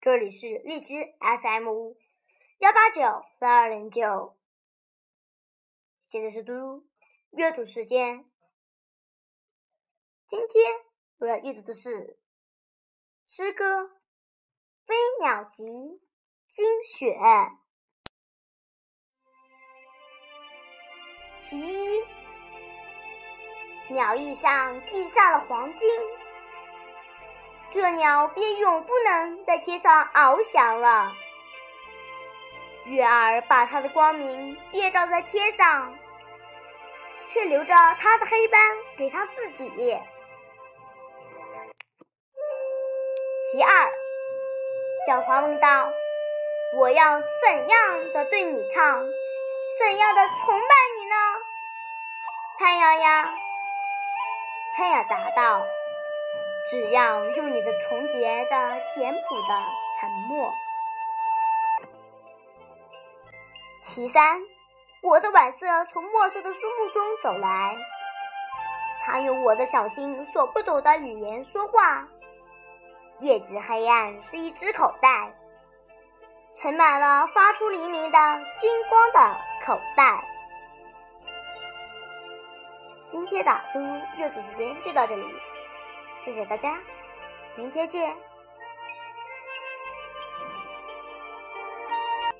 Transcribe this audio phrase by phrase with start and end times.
[0.00, 1.92] 这里是荔枝 FM
[2.56, 3.02] 幺八九
[3.38, 4.34] 三二零九。
[6.02, 6.88] 现在是读
[7.32, 8.24] 阅读时间。
[10.26, 10.72] 今天
[11.18, 12.18] 我要阅读的是
[13.26, 13.82] 诗歌
[14.86, 15.66] 《飞鸟集》
[16.46, 17.14] 精选。
[21.30, 22.02] 其一，
[23.90, 25.86] 鸟翼上系上了黄金。
[27.70, 31.12] 这鸟便永不能在天上翱翔了。
[32.86, 35.96] 月儿把它的光明遍照在天上，
[37.26, 38.60] 却留着它的黑斑
[38.98, 39.70] 给它自己。
[43.52, 43.92] 其二，
[45.06, 45.88] 小黄问道
[46.76, 49.04] ：“我要怎样的对你唱，
[49.78, 51.14] 怎样的崇拜你呢？”
[52.58, 53.32] 太阳呀，
[54.76, 55.64] 太阳答道。
[56.68, 59.64] 只要用你的纯洁的、简朴的
[59.98, 60.52] 沉默。
[63.82, 64.40] 其三，
[65.02, 67.76] 我的晚色从陌生的树木中走来，
[69.02, 72.06] 它用我的小心所不懂的语言说话。
[73.20, 75.34] 夜之黑暗是一只口袋，
[76.52, 78.18] 盛满了发出黎明的
[78.58, 80.24] 金光的口袋。
[83.06, 83.80] 今天的读
[84.18, 85.24] 阅读时间就到这里。
[86.24, 86.78] 谢谢大家，
[87.56, 88.29] 明天见。